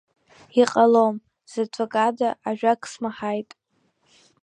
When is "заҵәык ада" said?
1.51-2.29